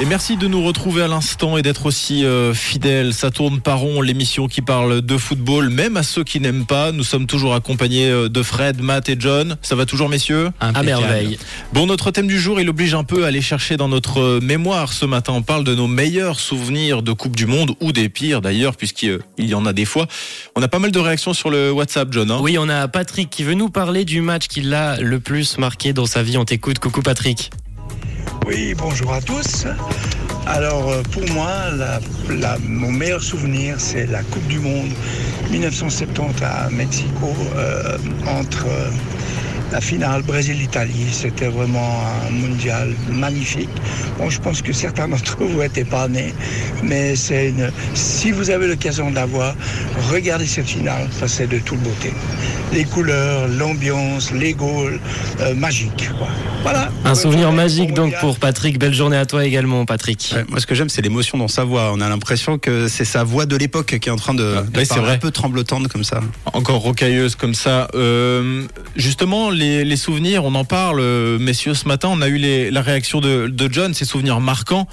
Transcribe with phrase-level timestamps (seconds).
[0.00, 3.12] Et merci de nous retrouver à l'instant et d'être aussi euh, fidèles.
[3.14, 6.90] Ça tourne pas rond, l'émission qui parle de football, même à ceux qui n'aiment pas.
[6.90, 9.56] Nous sommes toujours accompagnés euh, de Fred, Matt et John.
[9.62, 10.50] Ça va toujours, messieurs?
[10.60, 11.38] À merveille.
[11.72, 14.40] Bon, notre thème du jour, il oblige un peu à aller chercher dans notre euh,
[14.40, 14.92] mémoire.
[14.92, 18.40] Ce matin, on parle de nos meilleurs souvenirs de Coupe du Monde, ou des pires
[18.40, 20.08] d'ailleurs, puisqu'il y en a des fois.
[20.56, 22.30] On a pas mal de réactions sur le WhatsApp, John.
[22.30, 25.58] hein Oui, on a Patrick qui veut nous parler du match qui l'a le plus
[25.58, 26.38] marqué dans sa vie.
[26.38, 26.78] On t'écoute.
[26.80, 27.50] Coucou Patrick.
[28.46, 29.66] Oui, bonjour à tous.
[30.46, 31.48] Alors, euh, pour moi,
[32.66, 34.90] mon meilleur souvenir, c'est la Coupe du Monde
[35.50, 38.90] 1970 à Mexico, euh, entre euh,
[39.72, 41.06] la finale Brésil-Italie.
[41.10, 43.70] C'était vraiment un mondial magnifique.
[44.18, 46.34] Bon, je pense que certains d'entre vous n'étaient pas nés,
[46.82, 47.70] mais c'est une...
[47.94, 49.54] si vous avez l'occasion de la voir,
[50.10, 52.12] regardez cette finale, ça c'est de toute beauté.
[52.72, 54.98] Les couleurs, l'ambiance, les goals,
[55.40, 56.08] euh, magique.
[56.18, 56.28] quoi.
[56.62, 56.90] Voilà.
[57.04, 58.20] Un souvenir magique donc mondial.
[58.20, 58.78] pour Patrick.
[58.78, 60.32] Belle journée à toi également, Patrick.
[60.34, 61.92] Ouais, moi, ce que j'aime, c'est l'émotion dans sa voix.
[61.94, 64.42] On a l'impression que c'est sa voix de l'époque qui est en train de,
[64.72, 65.14] de Ouais, c'est vrai.
[65.14, 66.20] un peu tremblotante comme ça.
[66.54, 67.88] Encore rocailleuse comme ça.
[67.94, 68.62] Euh,
[68.96, 72.08] justement, les, les souvenirs, on en parle, euh, messieurs, ce matin.
[72.12, 74.86] On a eu les- la réaction de, de John, ces souvenirs marquants.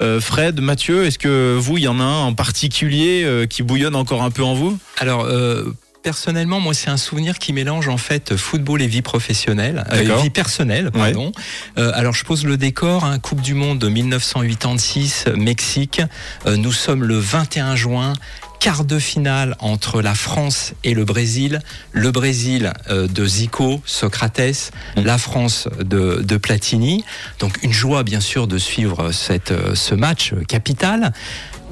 [0.00, 3.62] Euh, Fred, Mathieu, est-ce que vous, il y en a un en particulier euh, qui
[3.62, 4.76] bouillonne encore un peu en vous?
[4.98, 9.84] Alors, euh, personnellement, moi, c'est un souvenir qui mélange en fait football et vie professionnelle,
[9.92, 11.30] euh, vie personnelle, pardon.
[11.78, 13.04] Euh, alors, je pose le décor.
[13.04, 16.00] Hein, coupe du Monde de 1986, Mexique.
[16.46, 18.14] Euh, nous sommes le 21 juin.
[18.62, 21.58] Quart de finale entre la France et le Brésil.
[21.90, 27.04] Le Brésil euh, de Zico, Socrates, la France de, de Platini.
[27.40, 31.12] Donc une joie bien sûr de suivre cette, euh, ce match euh, capital.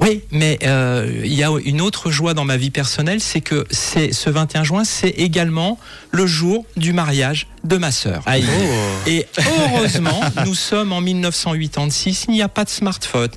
[0.01, 3.67] Oui, mais euh, il y a une autre joie dans ma vie personnelle, c'est que
[3.69, 5.77] c'est ce 21 juin, c'est également
[6.09, 8.23] le jour du mariage de ma sœur.
[8.25, 8.43] Aïe.
[9.07, 13.29] Et heureusement, nous sommes en 1986, il n'y a pas de smartphone,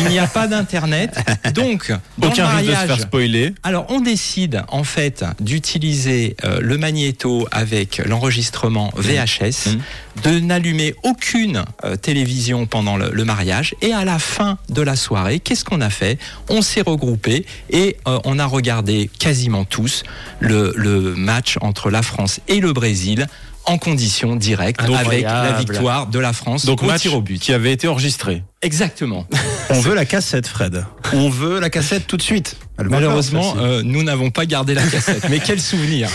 [0.00, 1.16] il n'y a pas d'internet,
[1.54, 3.54] donc dans Aucun le risque de se mariage, faire spoiler.
[3.62, 9.80] alors, on décide en fait d'utiliser euh, le magnéto avec l'enregistrement VHS, Mhm.
[10.24, 14.96] de n'allumer aucune euh, télévision pendant le, le mariage, et à la fin de la
[14.96, 16.18] soirée, qu'est-ce qu'on a fait?
[16.48, 20.02] On s'est regroupé et euh, on a regardé quasiment tous
[20.40, 23.26] le, le match entre la France et le Brésil
[23.66, 27.38] en conditions directes avec la victoire de la France Donc, au match tir au but.
[27.40, 28.42] qui avait été enregistré.
[28.62, 29.26] Exactement.
[29.70, 30.84] On veut la cassette, Fred.
[31.12, 32.56] On veut la cassette tout de suite.
[32.78, 35.28] Elle Malheureusement, euh, nous n'avons pas gardé la cassette.
[35.28, 36.08] Mais quel souvenir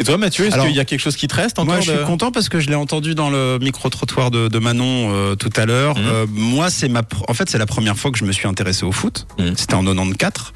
[0.00, 1.90] Et toi, Mathieu, est-ce qu'il y a quelque chose qui te reste encore Moi, je
[1.90, 5.34] suis de- content parce que je l'ai entendu dans le micro-trottoir de, de Manon euh,
[5.34, 5.98] tout à l'heure.
[5.98, 6.04] Mhm.
[6.06, 8.46] Euh, moi, c'est ma, pr- en fait, c'est la première fois que je me suis
[8.48, 9.26] intéressé au foot.
[9.38, 9.54] Mhm.
[9.56, 10.52] C'était en 94.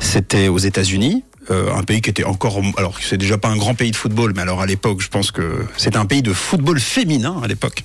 [0.00, 1.24] C'était aux États-Unis.
[1.50, 4.32] Euh, un pays qui était encore, alors c'est déjà pas un grand pays de football,
[4.34, 7.82] mais alors à l'époque, je pense que c'était un pays de football féminin à l'époque.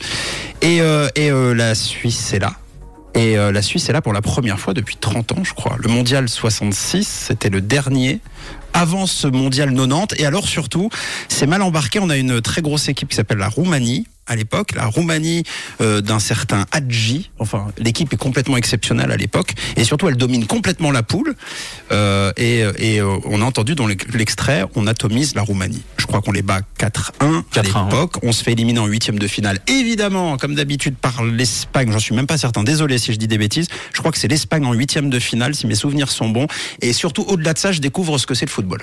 [0.62, 2.54] Et, euh, et euh, la Suisse est là.
[3.16, 5.76] Et la Suisse est là pour la première fois depuis 30 ans, je crois.
[5.80, 8.20] Le mondial 66, c'était le dernier
[8.72, 10.22] avant ce mondial 90.
[10.22, 10.90] Et alors surtout,
[11.28, 12.00] c'est mal embarqué.
[12.00, 15.44] On a une très grosse équipe qui s'appelle la Roumanie à l'époque, la Roumanie
[15.82, 17.30] euh, d'un certain Hadji.
[17.40, 21.36] Enfin, l'équipe est complètement exceptionnelle à l'époque, et surtout elle domine complètement la poule.
[21.92, 25.82] Euh, et et euh, on a entendu dans l'ex- l'extrait, on atomise la Roumanie.
[25.98, 26.86] Je crois qu'on les bat 4-1
[27.56, 28.16] à 4-1, l'époque.
[28.24, 29.60] On se fait éliminer en huitième de finale.
[29.68, 31.92] Évidemment, comme d'habitude par l'Espagne.
[31.92, 32.64] J'en suis même pas certain.
[32.64, 33.68] Désolé si je dis des bêtises.
[33.94, 36.48] Je crois que c'est l'Espagne en huitième de finale, si mes souvenirs sont bons.
[36.82, 38.80] Et surtout, au-delà de ça, je découvre ce que c'est le football.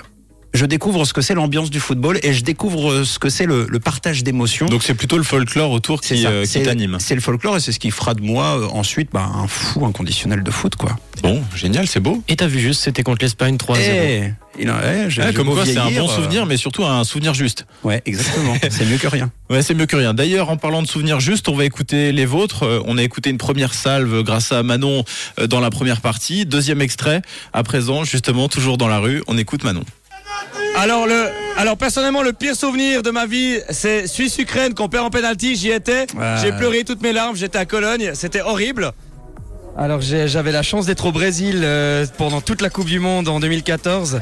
[0.57, 3.67] Je découvre ce que c'est l'ambiance du football et je découvre ce que c'est le,
[3.69, 4.65] le partage d'émotions.
[4.65, 6.97] Donc c'est plutôt le folklore autour qui, ça, euh, qui c'est- t'anime.
[6.99, 9.85] C'est le folklore et c'est ce qui fera de moi euh, ensuite bah, un fou
[9.85, 10.97] inconditionnel de foot, quoi.
[11.21, 12.23] Bon, génial, c'est beau.
[12.27, 13.77] Et t'as vu juste, c'était contre l'Espagne 3-0.
[13.79, 16.83] Eh, il a- eh, Ouais, j'ai comme quoi, c'est un bon euh, souvenir, mais surtout
[16.85, 17.67] un souvenir juste.
[17.83, 18.55] Ouais, exactement.
[18.71, 19.31] c'est mieux que rien.
[19.51, 20.15] Ouais, c'est mieux que rien.
[20.15, 22.63] D'ailleurs, en parlant de souvenirs justes, on va écouter les vôtres.
[22.63, 25.03] Euh, On a écouté une première salve grâce à Manon
[25.39, 26.45] euh, dans la première partie.
[26.47, 27.21] Deuxième extrait,
[27.53, 29.21] à présent, justement, toujours dans la rue.
[29.27, 29.83] On écoute Manon.
[30.77, 31.25] Alors, le,
[31.57, 35.55] alors personnellement, le pire souvenir de ma vie, c'est Suisse-Ukraine qu'on perd en penalty.
[35.55, 36.05] J'y étais.
[36.15, 36.35] Ouais.
[36.39, 37.35] J'ai pleuré toutes mes larmes.
[37.35, 38.11] J'étais à Cologne.
[38.13, 38.91] C'était horrible.
[39.79, 43.39] Alors j'avais la chance d'être au Brésil euh, pendant toute la Coupe du Monde en
[43.39, 44.19] 2014.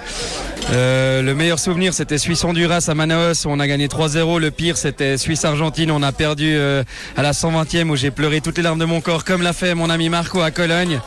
[0.71, 4.41] Euh, le meilleur souvenir c'était Suisse-Honduras à Manaus où on a gagné 3-0.
[4.41, 6.83] Le pire c'était Suisse-Argentine, on a perdu euh,
[7.15, 9.75] à la 120e où j'ai pleuré toutes les larmes de mon corps comme l'a fait
[9.75, 10.99] mon ami Marco à Cologne.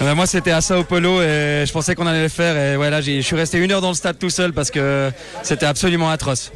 [0.00, 3.20] Moi c'était à Sao Paulo et je pensais qu'on allait le faire et voilà, je
[3.20, 5.10] suis resté une heure dans le stade tout seul parce que
[5.42, 6.50] c'était absolument atroce.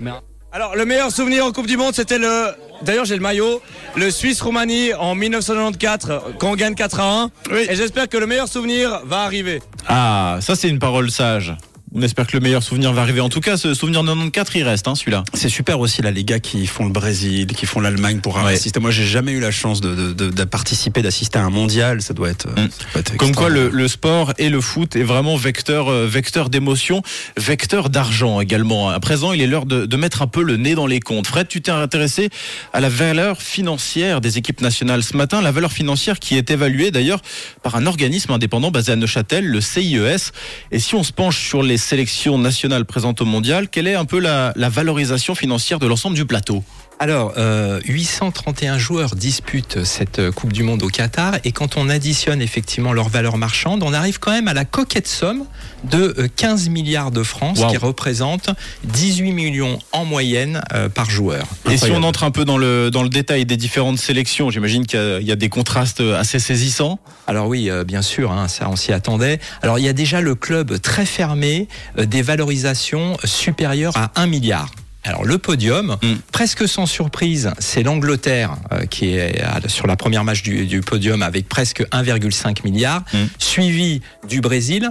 [0.56, 2.46] Alors, le meilleur souvenir en Coupe du Monde, c'était le.
[2.82, 3.60] D'ailleurs, j'ai le maillot.
[3.96, 7.30] Le Suisse-Roumanie en 1994, quand on gagne 4 à 1.
[7.50, 7.66] Oui.
[7.68, 9.62] Et j'espère que le meilleur souvenir va arriver.
[9.88, 11.54] Ah, ça c'est une parole sage.
[11.98, 13.22] On espère que le meilleur souvenir va arriver.
[13.22, 15.24] En tout cas, ce souvenir de 94, il reste, hein, celui-là.
[15.32, 18.52] C'est super aussi là les gars qui font le Brésil, qui font l'Allemagne pour Ouais.
[18.52, 18.80] assister.
[18.80, 22.02] Moi, j'ai jamais eu la chance de, de, de- de participer, d'assister à un mondial.
[22.02, 22.48] Ça doit être.
[22.50, 22.54] Mm.
[22.56, 26.50] ça doit être Comme quoi, le, sport et le foot est vraiment vecteur, euh, vecteur
[26.50, 27.02] d'émotion,
[27.38, 28.90] vecteur d'argent également.
[28.90, 31.26] À présent, il est l'heure de mettre un peu le nez dans les comptes.
[31.26, 32.28] Fred, tu t'es intéressé
[32.74, 36.90] à la valeur financière des équipes nationales ce matin, la valeur financière qui est évaluée
[36.90, 37.22] d'ailleurs
[37.62, 40.30] par un organisme indépendant basé à Neuchâtel, le CIES.
[40.72, 44.04] Et si on se penche sur les sélections nationales présentes au mondial, quelle est un
[44.04, 46.64] peu la valorisation financière de l'ensemble du plateau?
[46.98, 51.90] Alors, euh, 831 joueurs disputent cette euh, Coupe du Monde au Qatar et quand on
[51.90, 55.44] additionne effectivement leur valeur marchande, on arrive quand même à la coquette somme
[55.84, 57.64] de euh, 15 milliards de francs, Wow.
[57.66, 58.48] ce qui représente
[58.84, 61.46] 18 millions en moyenne euh, par joueur.
[61.70, 64.86] Et si on entre un peu dans le, dans le détail des différentes sélections, j'imagine
[64.86, 66.98] qu'il y a- il y, a des contrastes assez saisissants.
[67.26, 69.38] Alors oui, euh, bien sûr, hein, ça on s'y attendait.
[69.60, 74.26] Alors il y a déjà le club très fermé euh, des valorisations supérieures à 1
[74.28, 74.70] milliard.
[75.06, 76.14] Alors le podium, Mm.
[76.32, 80.80] presque sans surprise, c'est l'Angleterre euh, qui est à- sur la première match du, du
[80.80, 83.18] podium avec presque 1,5 milliard, Mm.
[83.38, 84.90] suivi du Brésil,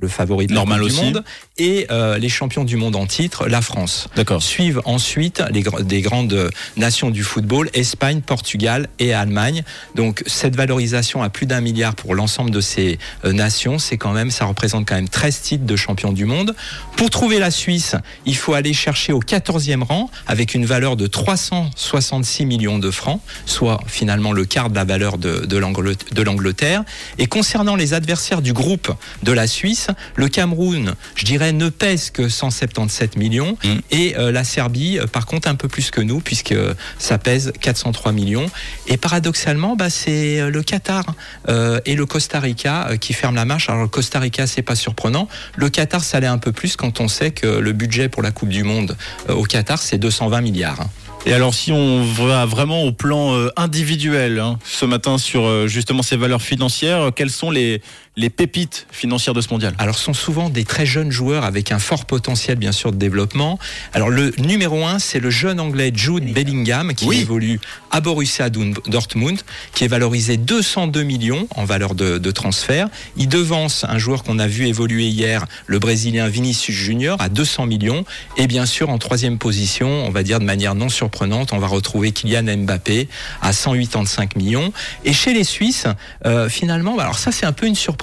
[0.00, 1.04] le favori de Normal Coupe du aussi.
[1.04, 1.24] monde,
[1.58, 4.08] et euh, les champions du monde en titre, la France.
[4.16, 4.42] D'accord.
[4.42, 9.62] Suivent ensuite les des grandes nations du football, Espagne, Portugal et Allemagne.
[9.94, 14.12] Donc cette valorisation à plus d'un milliard pour l'ensemble de ces euh, nations, c'est quand
[14.12, 16.54] même, ça représente quand même 13 titres de champion du monde.
[16.96, 21.06] Pour trouver la Suisse, il faut aller chercher au 14e rang avec une valeur de
[21.06, 26.84] 366 millions de francs, soit finalement le quart de la valeur de, de l'Angleterre.
[27.18, 28.92] Et concernant les adversaires du groupe
[29.22, 33.78] de la Suisse, le Cameroun, je dirais, ne pèse que 177 millions Mm.
[33.90, 37.18] et euh, la Serbie, euh, par contre, un peu plus que nous puisque euh, ça
[37.18, 38.46] pèse 403 millions.
[38.86, 41.04] Et paradoxalement, bah, c'est le Qatar
[41.48, 43.68] euh, et le Costa Rica qui ferment la marche.
[43.68, 45.28] Alors le Costa Rica, c'est pas surprenant.
[45.56, 48.30] Le Qatar, ça l'est un peu plus quand on sait que le budget pour la
[48.30, 48.96] Coupe du Monde
[49.28, 50.80] euh, au Qatar, c'est 220 milliards.
[50.80, 50.90] hein.
[51.26, 56.16] Et alors, si on va vraiment au plan individuel, hein, ce matin sur justement ces
[56.16, 57.82] valeurs financières, quelles sont les,
[58.16, 61.70] les pépites financières de ce mondial Alors, ce sont souvent des très jeunes joueurs avec
[61.72, 63.58] un fort potentiel, bien sûr, de développement.
[63.94, 67.20] Alors, le numéro un, c'est le jeune anglais Jude Bellingham, qui Oui.
[67.20, 67.60] évolue
[67.90, 69.40] à Borussia Dortmund- Dortmund,
[69.74, 72.88] qui est valorisé 202 millions en valeur de, de transfert.
[73.16, 77.66] Il devance un joueur qu'on a vu évoluer hier, le Brésilien Vinicius Junior, à 200
[77.66, 78.04] millions.
[78.36, 81.68] Et bien sûr, en troisième position, on va dire de manière non surprenante, on va
[81.68, 83.08] retrouver Kylian Mbappé
[83.40, 84.72] à 185 millions.
[85.04, 85.86] Et chez les Suisses,
[86.26, 87.99] euh, finalement, bah, alors ça c'est un peu une surprise,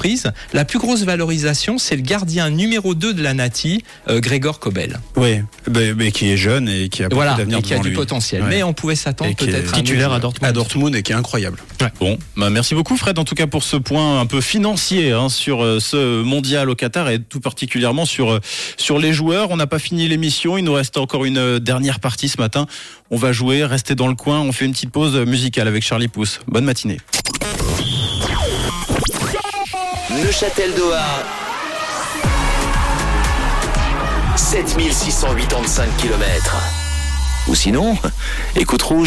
[0.53, 4.99] la plus grosse valorisation, c'est le gardien numéro 2 de la Nati, euh, Grégor Kobel.
[5.15, 7.79] Oui, mais, mais qui est jeune et qui a beaucoup Voilà, d'avenir et qui a
[7.79, 7.95] du lui.
[7.95, 8.43] potentiel.
[8.43, 8.49] Ouais.
[8.49, 10.19] Mais on pouvait s'attendre peut-être à un titulaire à.
[10.19, 10.49] Dortmund.
[10.49, 11.57] à Dortmund et qui est incroyable.
[11.99, 15.29] Bon, bah merci beaucoup Fred, en tout cas pour ce point un peu financier hein,
[15.29, 18.39] sur euh, ce mondial au Qatar et tout particulièrement sur, euh,
[18.77, 19.51] sur les joueurs.
[19.51, 22.67] On n'a pas fini l'émission, il nous reste encore une euh, dernière partie ce matin.
[23.09, 26.07] On va jouer, rester dans le coin, on fait une petite pause musicale avec Charlie
[26.07, 26.39] Pousse.
[26.47, 26.97] Bonne matinée.
[30.23, 31.23] Neuchâtel Doha.
[34.35, 36.55] 7685 km.
[37.47, 37.95] Ou sinon,
[38.55, 39.05] écoute rouge.